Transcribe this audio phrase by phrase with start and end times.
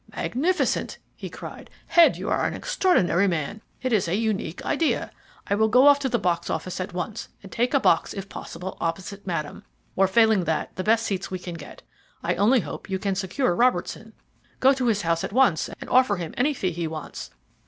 [0.15, 1.69] "Magnificent!" he cried.
[1.85, 3.61] "Head, you are an extraordinary man!
[3.83, 5.11] It is a unique idea.
[5.45, 8.27] I will go off to the box office at once and take a box if
[8.27, 9.63] possible opposite Madame,
[9.95, 11.83] or, failing that, the best seats we can get.
[12.23, 14.13] I only hope you can secure Robertson.
[14.59, 17.29] Go to his house at once and offer him any fee he wants.